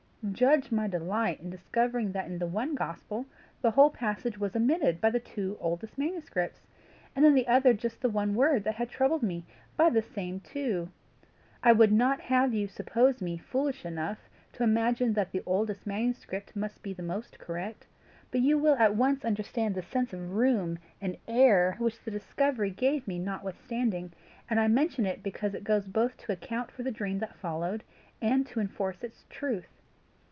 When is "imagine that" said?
14.63-15.31